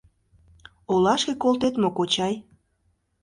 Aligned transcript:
Олашке 0.91 1.33
колтет 1.43 1.75
мо, 1.81 1.89
кочай? 1.97 2.33